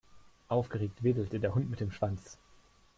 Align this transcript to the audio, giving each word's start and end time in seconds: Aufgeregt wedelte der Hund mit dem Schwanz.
Aufgeregt 0.47 1.03
wedelte 1.03 1.39
der 1.39 1.53
Hund 1.53 1.69
mit 1.69 1.79
dem 1.79 1.91
Schwanz. 1.91 2.39